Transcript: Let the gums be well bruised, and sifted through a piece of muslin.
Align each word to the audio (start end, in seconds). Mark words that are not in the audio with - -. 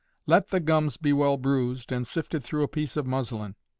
Let 0.25 0.47
the 0.47 0.59
gums 0.59 0.97
be 0.97 1.13
well 1.13 1.37
bruised, 1.37 1.91
and 1.91 2.07
sifted 2.07 2.43
through 2.43 2.63
a 2.63 2.67
piece 2.67 2.97
of 2.97 3.05
muslin. 3.05 3.53